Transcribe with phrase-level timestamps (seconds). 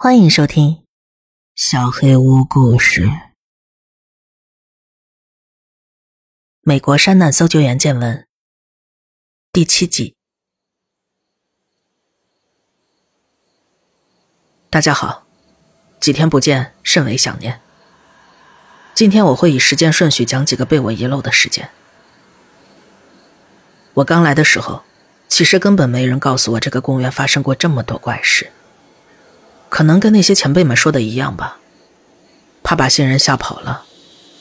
[0.00, 0.74] 欢迎收听
[1.56, 3.06] 《小黑屋故事》。
[6.60, 8.24] 美国山难搜救员见闻
[9.50, 10.14] 第七集。
[14.70, 15.26] 大家好，
[15.98, 17.60] 几天不见，甚为想念。
[18.94, 21.70] 今天我会以时间顺序讲几个被我遗漏的事件。
[23.94, 24.84] 我刚来的时候，
[25.26, 28.52] 其实根本没人告诉我这个公园发生过这么多怪事。
[29.68, 31.58] 可能跟那些前辈们说的一样吧，
[32.62, 33.84] 怕把新人吓跑了，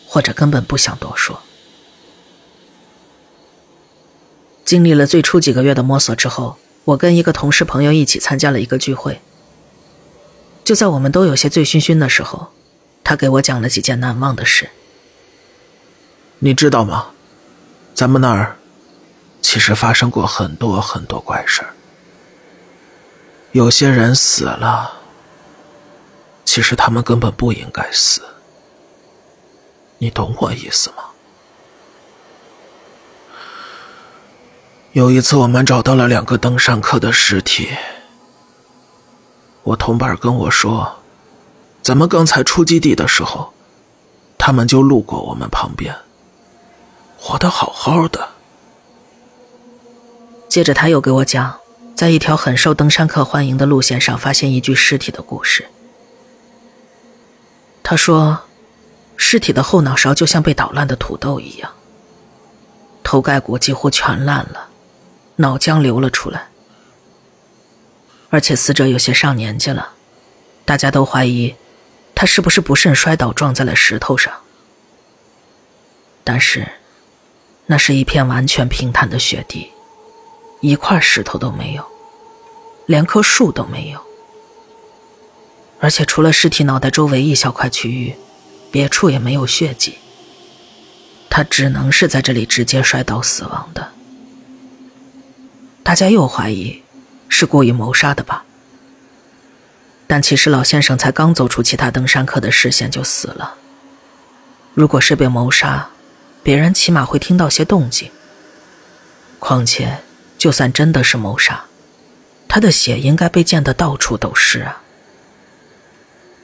[0.07, 1.41] 或者根本不想多说。
[4.63, 9.21] 经历了最初几个月的摸索之后，我跟一个同事朋友一起参加了一个聚会。
[10.63, 12.47] 就在我们都有些醉醺醺的时候，
[13.03, 14.69] 他给我讲了几件难忘的事。
[16.39, 17.11] 你知道吗？
[17.93, 18.57] 咱们那儿
[19.41, 21.73] 其实发生过很多很多怪事儿，
[23.53, 24.93] 有些人死了。
[26.57, 28.19] 其实他们根本不应该死，
[29.99, 31.03] 你懂我意思吗？
[34.93, 37.69] 有一次，我们找到了两个登山客的尸体。
[39.61, 40.95] 我同伴跟我说，
[41.83, 43.53] 咱们刚才出基地的时候，
[44.39, 45.95] 他们就路过我们旁边，
[47.19, 48.29] 活得好好的。
[50.49, 51.59] 接着，他又给我讲，
[51.95, 55.67] 在一条很受登山客欢迎的路线上发现一具尸体的故事。
[57.89, 58.37] 他说
[59.15, 61.71] ：“尸体的后脑勺就像被捣烂的土豆一样，
[63.01, 64.67] 头盖骨几乎全烂了，
[65.37, 66.49] 脑浆流了出来。
[68.29, 69.91] 而且死者有些上年纪了，
[70.65, 71.55] 大家都怀疑
[72.13, 74.33] 他是不是不慎摔倒撞在了石头上。
[76.25, 76.67] 但是，
[77.67, 79.71] 那是一片完全平坦的雪地，
[80.59, 81.85] 一块石头都没有，
[82.85, 84.06] 连棵树都没有。”
[85.79, 88.15] 而且除了尸体脑袋周围一小块区域，
[88.71, 89.97] 别处也没有血迹。
[91.29, 93.91] 他只能是在这里直接摔倒死亡的。
[95.83, 96.81] 大家又怀疑
[97.29, 98.43] 是故意谋杀的吧？
[100.07, 103.55] 但其实老先生才刚走出其他登山客的视线就死了。
[104.73, 105.89] 如果是被谋杀，
[106.41, 108.09] 别人起码会听到些动静。
[109.37, 109.99] 况且，
[110.37, 111.65] 就算真的是谋杀，
[112.47, 114.81] 他的血应该被溅得到处都是啊。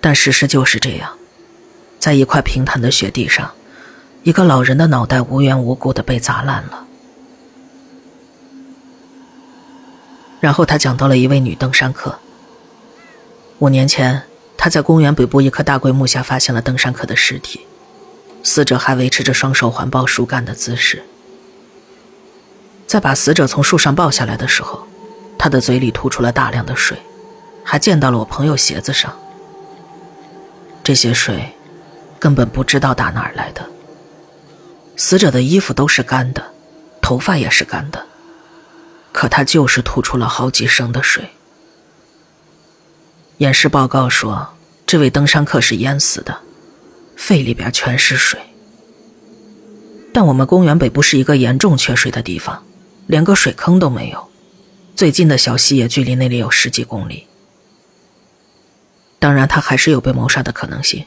[0.06, 1.18] 但事实就是这样，
[1.98, 3.50] 在一块平坦的雪地上，
[4.24, 6.86] 一个老人的脑袋无缘无故的被砸烂了。
[10.42, 12.20] 然后他讲到了一位女登山客。
[13.60, 14.24] 五年前，
[14.58, 17.62] 他在公园北部一棵大桂木下发现了登山客的尸体，
[18.44, 21.02] 死者还维持着双手环抱树干的姿势。
[22.86, 24.86] 在把死者从树上抱下来的时候，
[25.40, 26.98] 他的嘴里吐出了大量的水，
[27.64, 29.18] 还溅到了我朋友鞋子上。
[30.84, 31.54] 这些水
[32.20, 33.66] 根本不知道打哪儿来的。
[34.98, 36.52] 死者的衣服都是干的，
[37.02, 38.06] 头发也是干的，
[39.12, 41.30] 可他就是吐出了好几升的水。
[43.38, 44.56] 验尸报告说，
[44.86, 46.42] 这位登山客是淹死的，
[47.16, 48.40] 肺里边全是水。
[50.14, 52.64] 但我们公园北部是一个严重缺水的地方，
[53.08, 54.30] 连个水坑都没有，
[54.96, 57.26] 最近的小溪也距离那里有十几公里。
[59.24, 61.06] 当然，他还是有被谋杀的可能性。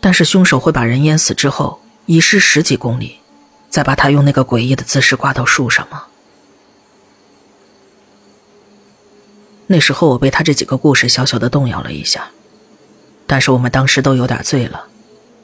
[0.00, 3.20] 但是，凶手会把人淹死之后，遗失十几公里，
[3.70, 6.06] 再把他用那个诡异的姿势挂到树上吗？
[9.68, 12.30] 那时候，我被他这几个故事小小的动摇了一下。
[13.24, 14.88] 但是，我们当时都有点醉了，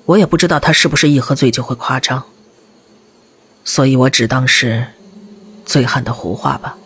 [0.07, 2.25] 我也不知道他是不是一喝醉就会夸张，
[3.65, 4.85] 所以我只当是
[5.65, 6.77] 醉汉的胡话吧。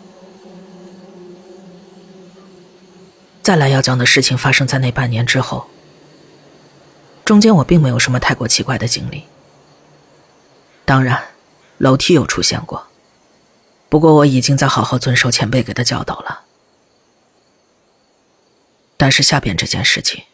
[3.47, 5.69] 再来要讲的事情发生在那半年之后，
[7.23, 9.23] 中间我并没有什么太过奇怪的经历。
[10.83, 11.29] 当然，
[11.77, 12.87] 楼梯有出现过，
[13.87, 16.41] 不过我已经在好好遵守前辈给的教导了。
[18.97, 20.25] 但是下边这件事情，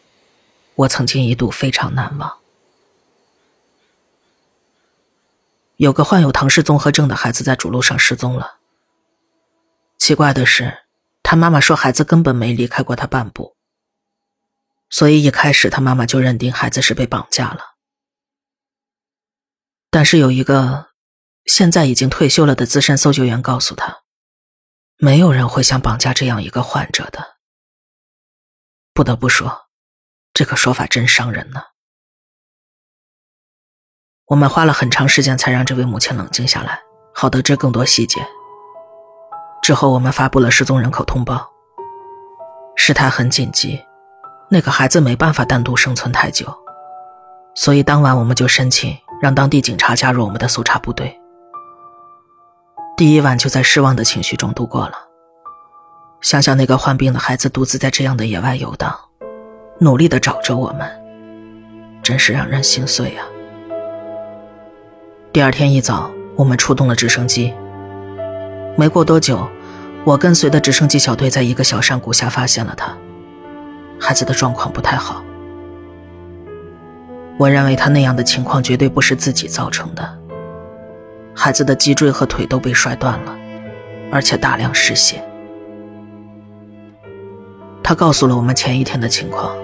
[0.74, 2.38] 我曾经一度非常难忘。
[5.76, 8.56] 有个患有唐氏综合症的孩子在主路上失踪了。
[9.98, 10.83] 奇怪的是。
[11.24, 13.56] 他妈妈说，孩子根本没离开过他半步，
[14.90, 17.74] 所以一开始他妈妈就认定孩子是被绑架了。
[19.90, 20.90] 但是有一个
[21.46, 24.02] 现在已经退休了的资深搜救员告诉他，
[24.98, 27.38] 没有人会想绑架这样一个患者的。
[28.92, 29.70] 不得不说，
[30.34, 31.62] 这个说法真伤人呢。
[34.26, 36.82] 我们花了很长时间才让这位母亲冷静下来，
[37.14, 38.24] 好得知更多细节。
[39.64, 41.50] 之后，我们发布了失踪人口通报。
[42.76, 43.82] 事态很紧急，
[44.50, 46.54] 那个孩子没办法单独生存太久，
[47.54, 51.18] 所以当晚我们就申请让当地警察加入我们的搜查部队。
[52.94, 54.98] 第一晚就在失望的情绪中度过了。
[56.20, 58.94] 想想那个患病的孩子独自在这样的野外游荡，
[59.78, 60.86] 努力的找着我们，
[62.02, 63.24] 真是让人心碎啊。
[65.32, 67.54] 第二天一早，我们出动了直升机。
[68.76, 69.48] 没过多久，
[70.04, 72.96] 我跟随的直升机小队在一个小山谷下发现了他。
[74.00, 75.24] 孩子的状况不太好，
[77.38, 80.18] 我认为他那样的情况绝对不是自己造成的。
[81.34, 83.36] 孩子的脊椎和腿都被摔断了，
[84.10, 85.22] 而且大量失血。
[87.82, 89.54] 他告诉了我们前一天的情况，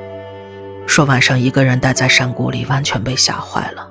[0.86, 3.90] 说晚上一个人待在山谷里，完全被吓坏了，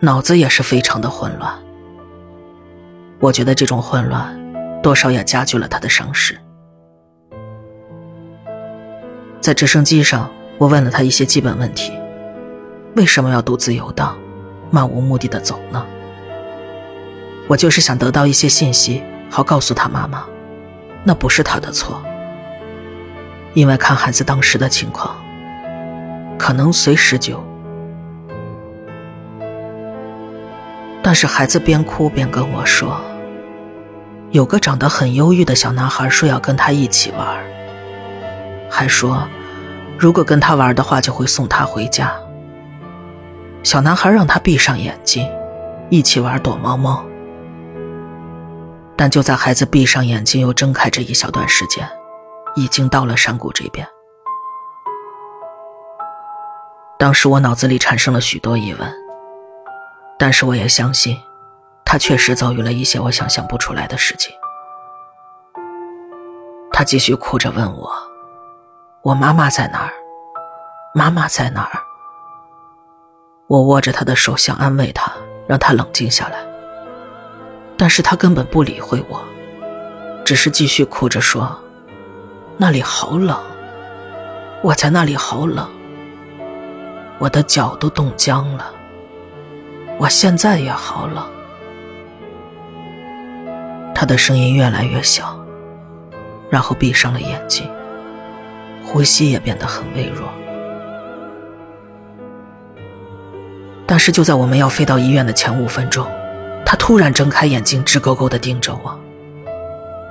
[0.00, 1.63] 脑子也是非常的混乱。
[3.24, 4.38] 我觉得这种混乱，
[4.82, 6.38] 多少也加剧了他的伤势。
[9.40, 11.90] 在直升机上，我问了他一些基本问题：
[12.96, 14.14] 为什么要独自游荡，
[14.70, 15.86] 漫无目的的走呢？
[17.48, 20.26] 我就是想得到一些信息，好告诉他妈妈，
[21.02, 22.02] 那不是他的错。
[23.54, 25.16] 因为看孩子当时的情况，
[26.38, 27.42] 可能随时就……
[31.02, 33.00] 但是孩子边哭边跟我说，
[34.34, 37.24] 有个长得很忧郁的小男孩说要跟他一起玩，
[38.68, 39.22] 还说
[39.96, 42.12] 如果跟他玩的话就会送他回家。
[43.62, 45.30] 小男孩让他闭上眼睛，
[45.88, 47.04] 一起玩躲猫猫。
[48.96, 51.88] 但就在孩子闭上眼睛又睁开这一小段时间，
[52.56, 53.86] 已经到了山谷这边。
[56.98, 58.92] 当时我脑子里产生了许多疑问，
[60.18, 61.16] 但是我也相信，
[61.84, 64.34] 他确实遭遇了一些我想象不出来的事情。
[66.72, 67.90] 他继续哭着问我
[69.02, 69.92] ：“我妈妈在哪儿？
[70.92, 71.78] 妈妈在哪儿？”
[73.46, 75.12] 我握着他的手，想安慰他，
[75.46, 76.38] 让他冷静下来。
[77.76, 79.22] 但是他根本不理会我，
[80.24, 81.56] 只是继续哭着说
[82.56, 83.38] ：“那里好冷，
[84.62, 85.68] 我在那里好冷，
[87.18, 88.72] 我的脚都冻僵了，
[89.98, 91.24] 我现在也好冷。”
[93.94, 95.38] 他的声音越来越小，
[96.50, 97.70] 然后闭上了眼睛，
[98.84, 100.28] 呼吸也变得很微弱。
[103.86, 106.06] 但是就在我们要飞到医院的前五分钟。
[106.66, 108.98] 他突然睁开眼睛，直勾勾的盯着我。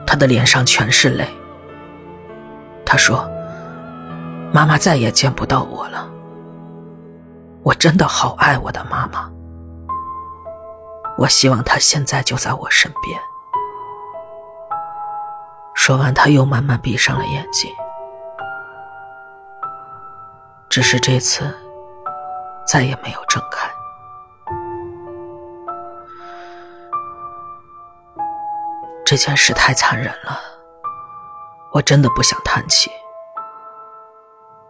[0.05, 1.27] 他的脸上全是泪。
[2.85, 3.27] 他说
[4.53, 6.07] ：“妈妈再也见不到我了。
[7.63, 9.29] 我真的好爱我的妈妈。
[11.17, 13.19] 我希望她现在就在我身边。”
[15.85, 17.69] 说完，他又慢慢闭上了眼睛。
[20.69, 21.53] 只是这次，
[22.65, 23.69] 再也没有睁开。
[29.05, 30.39] 这件事太残忍了，
[31.73, 32.89] 我真的不想叹气。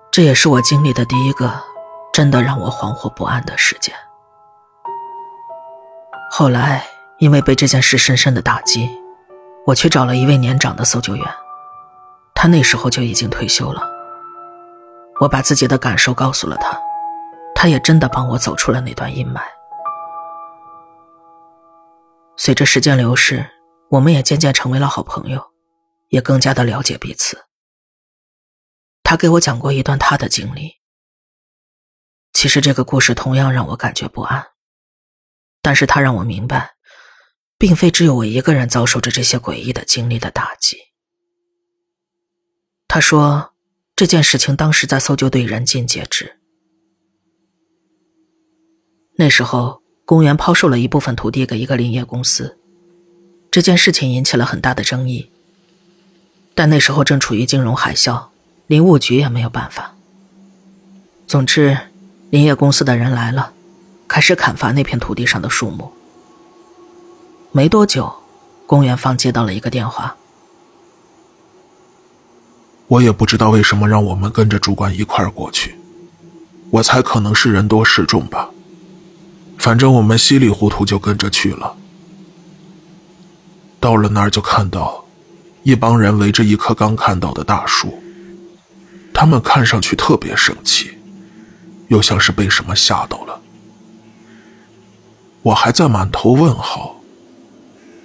[0.10, 1.62] 这也是我经历的第一个
[2.12, 3.94] 真的让我惶惑不安的事件。
[6.32, 6.84] 后来
[7.20, 8.90] 因为被这件事深深的打击，
[9.66, 11.26] 我去找了一位年长的搜救员，
[12.34, 13.82] 他那时候就已经退休了。
[15.20, 16.78] 我把自己的感受告诉了他，
[17.56, 19.42] 他也真的帮我走出了那段阴霾。
[22.36, 23.50] 随着时间流逝。
[23.90, 25.52] 我们也渐渐成为了好朋友，
[26.08, 27.46] 也更加的了解彼此。
[29.04, 30.78] 他给我讲过一段他的经历。
[32.32, 34.48] 其实这个故事同样让我感觉不安，
[35.62, 36.73] 但是他让我明白，
[37.58, 40.78] 并非只有我一个人遭受着这些诡异的经历的打击。
[42.88, 43.54] 他说，
[43.96, 46.38] 这件事情当时在搜救队人尽皆知。
[49.16, 52.58] 那时候，公园抛售了一部分土地给一个林业公司。
[53.50, 55.30] 这件事情引起了很大的争议，
[56.56, 58.30] 但那时候正处于金融海啸，
[58.68, 59.96] 林务局也没有办法。
[61.28, 61.78] 总之，
[62.32, 63.54] 林业公司的人来了，
[64.08, 65.94] 开始砍伐那片土地上的树木。
[67.56, 68.12] 没多久，
[68.66, 70.16] 公园方接到了一个电话。
[72.88, 75.78] 我也不知道为什么让我们跟着主管一块儿过去，
[76.72, 78.50] 我猜可能是人多势众吧。
[79.60, 81.76] 反正我们稀里糊涂就跟着去了。
[83.80, 85.06] 到了那儿，就看到
[85.62, 88.02] 一帮人围着一棵刚看到的大树，
[89.14, 90.98] 他们看上去特别生气，
[91.90, 93.40] 又像是被什么吓到了。
[95.44, 96.96] 我还在满头问号，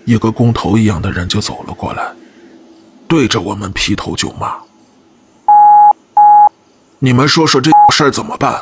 [0.08, 2.02] 一个工头一样的人就走了过来，
[3.06, 4.56] 对着我们劈头就骂
[6.98, 8.58] ：“你们说说这事儿怎么办？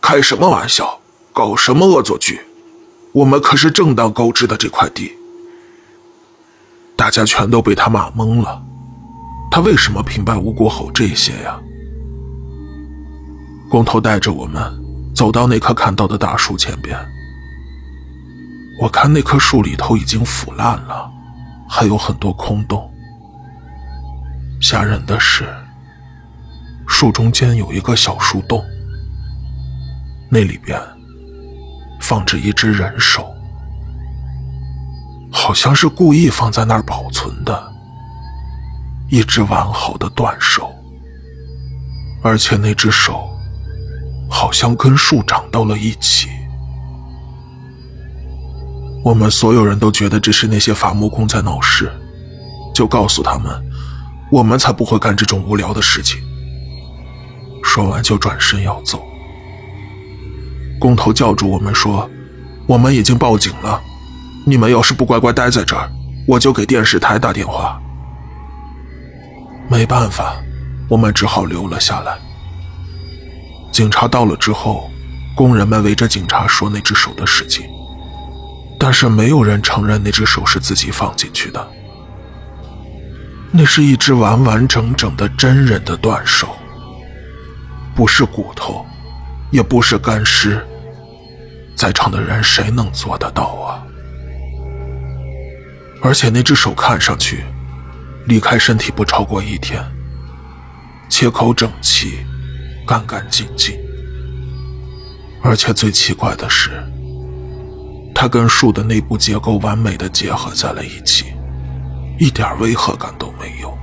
[0.00, 0.98] 开什么玩笑？
[1.30, 2.40] 搞什么恶作剧？
[3.12, 5.12] 我们可是正当购置的这块地。
[6.96, 8.62] 大家全都被他骂懵了。
[9.50, 11.60] 他为什么平白无故吼这些呀？
[13.68, 14.62] 工头带着我们
[15.14, 16.98] 走到那棵砍倒的大树前边，
[18.80, 21.10] 我看那棵树里头已经腐烂了，
[21.68, 22.88] 还有很多空洞。
[24.60, 25.52] 吓人的是，
[26.86, 28.64] 树中间有一个小树洞，
[30.30, 30.80] 那里边
[32.00, 33.34] 放着一只人手，
[35.32, 37.72] 好像是故意放在那儿保存的，
[39.10, 40.72] 一只完好的断手，
[42.22, 43.28] 而且那只手
[44.30, 46.28] 好像跟树长到了一起。
[49.04, 51.90] 我们所有人都觉得这是那些伐木工在闹事，
[52.74, 53.50] 就告诉他们。
[54.30, 56.20] 我们才不会干这种无聊的事情。
[57.62, 59.02] 说完就转身要走，
[60.78, 62.08] 工头叫住我们说
[62.68, 63.80] ：“我们已经报警了，
[64.44, 65.90] 你们要是不乖乖待在这儿，
[66.26, 67.80] 我就给电视台打电话。”
[69.70, 70.36] 没办法，
[70.90, 72.18] 我们只好留了下来。
[73.72, 74.90] 警察到了之后，
[75.34, 77.64] 工人们围着警察说那只手的事情，
[78.78, 81.68] 但是没有人承认那只手是自己放进去的。
[83.50, 86.56] 那是一只完完整整的真人的断手，
[87.94, 88.86] 不是骨头，
[89.50, 90.64] 也不是干尸。
[91.74, 93.82] 在场的人谁能做得到啊？
[96.02, 97.42] 而且那只手看上去
[98.26, 99.82] 离开身体不超过一天，
[101.08, 102.18] 切口整齐，
[102.86, 103.76] 干干净净。
[105.42, 106.70] 而且最奇怪的是，
[108.20, 111.26] 它跟树的内部结构完美的结合在了一起。
[112.18, 113.78] 一点违和感都没有。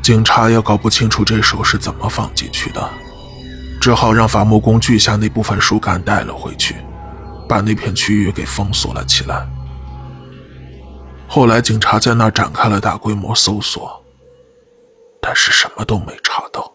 [0.00, 2.88] 警察也搞不清楚这手是怎么放进去的，
[3.80, 6.76] 只好让伐木工锯下那部分树干带了回去，
[7.48, 9.44] 把那片区域给封锁了起来。
[11.26, 14.00] 后来警察在那儿展开了大规模搜索，
[15.20, 16.72] 但是什么都没查到。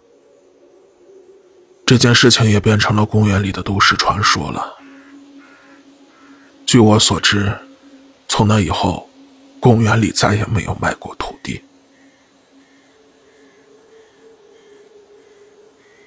[1.87, 4.77] 这件事情也变成了公园里的都市传说了。
[6.65, 7.57] 据我所知。
[8.29, 9.09] 从那以后，
[9.59, 11.63] 公园里再也没有卖过土地。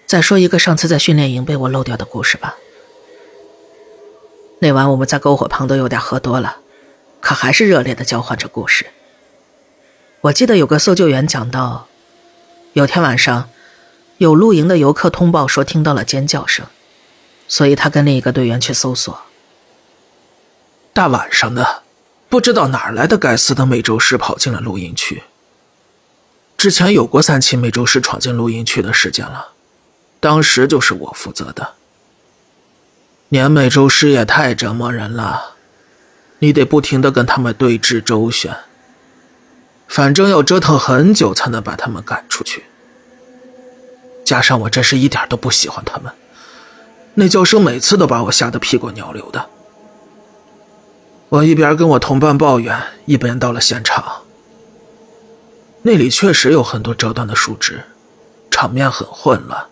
[0.07, 2.57] 再说一个上次在训练营被我漏掉的故事吧。
[4.59, 6.59] 那晚我们在篝火旁都有点喝多了，
[7.21, 8.87] 可还是热烈的交换着故事。
[10.21, 11.89] 我记得有个搜救员讲到，
[12.75, 13.49] 有天晚上，
[14.21, 16.67] 有露营的游客通报说听到了尖叫声，
[17.49, 19.19] 所以他跟另一个队员去搜索。
[20.93, 21.83] 大晚上的。
[22.29, 25.25] 不知道哪来的该死的美洲狮跑进了露营区。
[26.57, 29.49] 之前有过三起美洲狮闯进露营区的事件了，
[30.21, 31.73] 当时就是我负责的。
[33.31, 35.57] 年美洲狮也太折磨人了，
[36.39, 38.57] 你得不停的跟他们对峙周旋，
[39.89, 42.67] 反正要折腾很久才能把他们赶出去。
[44.31, 46.13] 加上我真是一点都不喜欢他们，
[47.15, 49.45] 那叫声每次都把我吓得屁滚尿流的。
[51.31, 54.23] 我一边跟我同伴抱怨，一边到了现场。
[55.83, 57.83] 那里确实有很多折断的树枝，
[58.53, 59.67] 场面很混乱。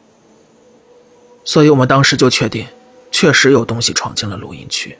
[1.44, 2.66] 所以我们当时就确定，
[3.12, 4.98] 确实有东西闯进了录音区。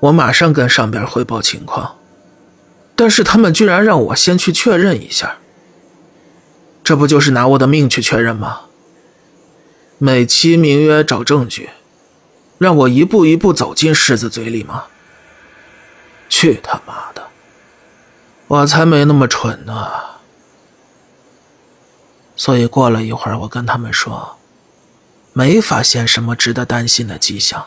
[0.00, 1.96] 我马上跟上边汇报情况，
[2.96, 5.36] 但是他们居然让我先去确认一下。
[6.86, 8.60] 这不就是拿我的命去确认吗？
[9.98, 11.70] 美其名曰找证据。
[12.58, 14.84] 让我一步一步走进狮子嘴里吗？
[16.28, 17.26] 去他妈的！
[18.46, 19.90] 我才没那么蠢呢。
[22.36, 24.36] 所以过了一会儿，我跟他们说，
[25.32, 27.66] 没发现什么值得担心的迹象，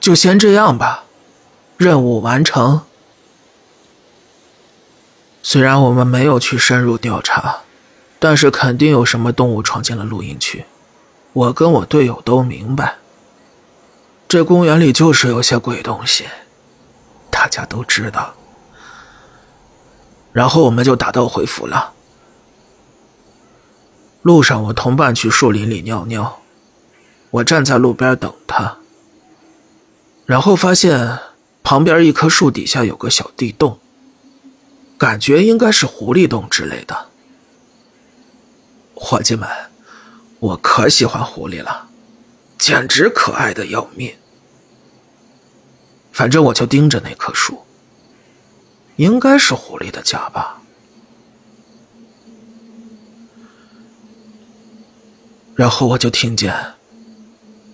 [0.00, 1.04] 就先这样吧。
[1.76, 2.86] 任务完成。
[5.42, 7.58] 虽然我们没有去深入调查，
[8.18, 10.64] 但是肯定有什么动物闯进了露营区。
[11.32, 12.96] 我跟我队友都明白。
[14.28, 16.24] 这公园里就是有些鬼东西，
[17.30, 18.34] 大家都知道。
[20.32, 21.92] 然后我们就打道回府了。
[24.22, 26.40] 路上，我同伴去树林里尿尿，
[27.30, 28.78] 我站在路边等他。
[30.24, 31.18] 然后发现
[31.62, 33.78] 旁边一棵树底下有个小地洞，
[34.96, 37.08] 感觉应该是狐狸洞之类的。
[39.14, 39.48] 伙计们
[40.40, 41.88] 我可喜欢狐狸了
[42.58, 44.12] 简直可爱的要命。
[46.10, 47.64] 反正我就盯着那棵树
[48.96, 50.60] 应该是狐狸的家吧。
[55.54, 56.52] 然后我就听见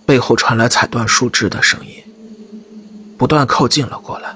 [0.05, 2.03] 背后传来踩断树枝的声音
[3.17, 4.35] 不断靠近了过来。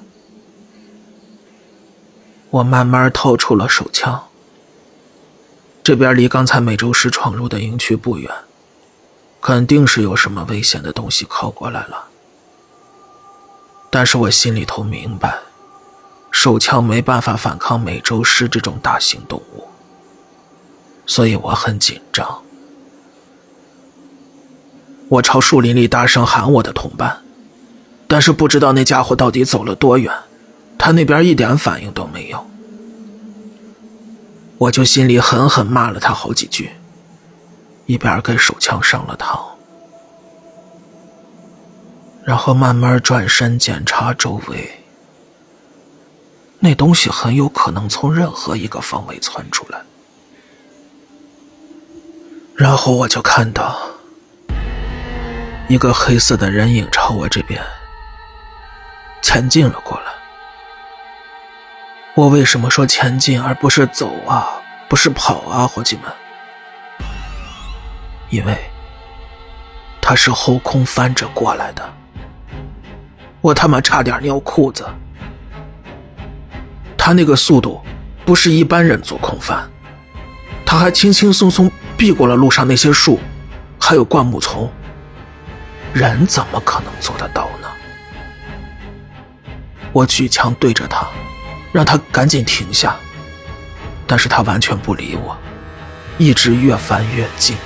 [2.50, 4.28] 我慢慢掏出了手枪
[5.86, 8.34] 这边离刚才美洲狮闯入的营区不远，
[9.40, 12.06] 肯定是有什么危险的东西靠过来了。
[13.92, 15.38] 但是我心里头明白，
[16.32, 19.68] 手枪没办法反抗美洲狮这种大型动物，
[21.06, 22.42] 所以我很紧张。
[25.08, 27.22] 我朝树林里大声喊我的同伴，
[28.08, 30.12] 但是不知道那家伙到底走了多远，
[30.80, 32.44] 他那边一点反应都没有。
[34.58, 36.72] 我就心里狠狠骂了他好几句，
[37.86, 39.40] 一边给手枪上了膛，
[42.24, 44.82] 然后慢慢转身检查周围。
[46.60, 49.82] 那东西很有可能从任何一个方位窜出来，
[52.56, 53.78] 然后我就看到
[55.68, 57.62] 一个黑色的人影朝我这边
[59.22, 60.15] 前进了过来。
[62.16, 64.48] 我为什么说前进而不是走啊，
[64.88, 66.10] 不是跑啊，伙计们？
[68.30, 68.58] 因为
[70.02, 71.94] 他是后空翻着过来的，
[73.42, 74.88] 我他妈差点尿裤子。
[76.98, 77.82] 他那个速度
[78.26, 79.70] 不是一般人做空翻，
[80.66, 83.20] 他还轻轻松松避过了路上那些树，
[83.78, 84.72] 还有灌木丛，
[85.92, 87.68] 人怎么可能做得到呢？
[89.92, 91.06] 我举枪对着他。
[91.76, 92.96] 让他赶紧停下，
[94.08, 95.38] 但是他完全不理我，
[96.18, 97.58] 一直越翻越近。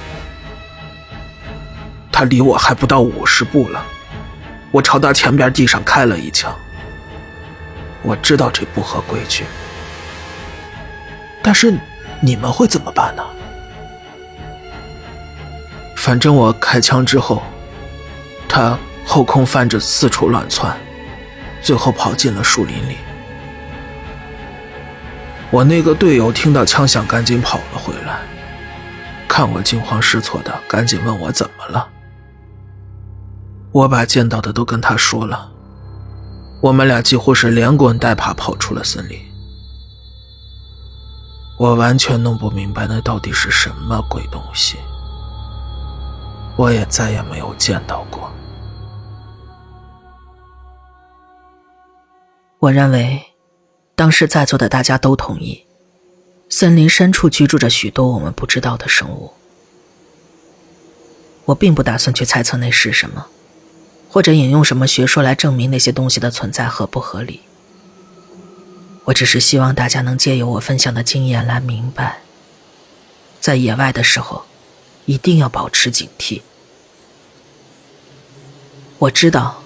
[2.11, 3.85] 他离我还不到五十步了，
[4.71, 6.51] 我朝他前边地上开了一枪。
[8.01, 9.45] 我知道这不合规矩，
[11.43, 11.77] 但是
[12.19, 13.23] 你们会怎么办呢？
[15.95, 17.43] 反正我开枪之后，
[18.47, 20.75] 他后空翻着四处乱窜，
[21.61, 22.97] 最后跑进了树林里。
[25.51, 28.19] 我那个队友听到枪响，赶紧跑了回来，
[29.27, 31.89] 看我惊慌失措的，赶紧问我怎么了。
[33.71, 35.51] 我把见到的都跟他说了，
[36.61, 39.19] 我们俩几乎是连滚带爬跑出了森林。
[41.57, 44.77] 我完全弄不明白那到底是什么鬼东西，
[46.55, 48.31] 我也再也没有见到过。
[52.59, 53.28] 我认为。
[53.99, 55.65] 当时在座的大家都同意，
[56.47, 59.33] 森林深处居住着许多我们不知道的生物。
[61.43, 63.27] 我并不打算去猜测那是什么，
[64.07, 67.41] 或者引用什么学说来证明那些东西的存在合不合理。
[69.03, 72.21] 我只是希望大家能借由我分享的经验来明白，
[73.41, 74.45] 在野外的时候，
[75.07, 76.41] 一定要保持警惕。
[78.97, 79.61] 我知道，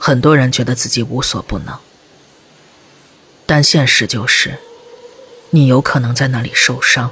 [0.00, 1.78] 很多人觉得自己无所不能。
[3.50, 4.58] 但现实就是，
[5.48, 7.10] 你有可能在那里受伤、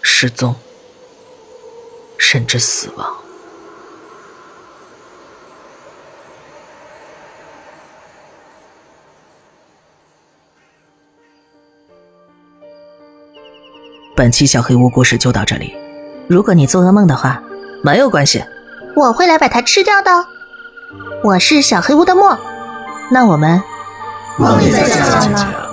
[0.00, 0.56] 失踪，
[2.16, 3.06] 甚至死亡。
[14.16, 15.76] 本期小黑屋故事就到这里。
[16.28, 17.42] 如果你做噩梦的话，
[17.84, 18.42] 没有关系，
[18.96, 20.10] 我会来把它吃掉的。
[21.22, 22.38] 我是小黑屋的墨，
[23.10, 23.62] 那我们。
[24.38, 25.71] 梦里再见了。